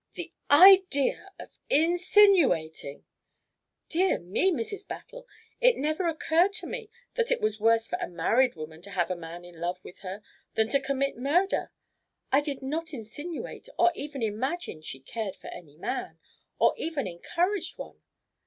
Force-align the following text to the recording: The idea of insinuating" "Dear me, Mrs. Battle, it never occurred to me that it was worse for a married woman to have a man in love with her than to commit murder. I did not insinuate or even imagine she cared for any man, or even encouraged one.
The 0.13 0.33
idea 0.49 1.29
of 1.37 1.59
insinuating" 1.69 3.05
"Dear 3.89 4.17
me, 4.17 4.51
Mrs. 4.51 4.87
Battle, 4.87 5.27
it 5.59 5.77
never 5.77 6.07
occurred 6.07 6.53
to 6.53 6.65
me 6.65 6.89
that 7.13 7.29
it 7.29 7.39
was 7.39 7.59
worse 7.59 7.85
for 7.85 7.99
a 8.01 8.09
married 8.09 8.55
woman 8.55 8.81
to 8.81 8.89
have 8.89 9.11
a 9.11 9.15
man 9.15 9.45
in 9.45 9.59
love 9.59 9.77
with 9.83 9.99
her 9.99 10.23
than 10.55 10.69
to 10.69 10.79
commit 10.79 11.17
murder. 11.19 11.69
I 12.31 12.41
did 12.41 12.63
not 12.63 12.95
insinuate 12.95 13.69
or 13.77 13.91
even 13.93 14.23
imagine 14.23 14.81
she 14.81 15.01
cared 15.01 15.35
for 15.35 15.49
any 15.49 15.77
man, 15.77 16.17
or 16.57 16.73
even 16.77 17.05
encouraged 17.05 17.77
one. 17.77 18.01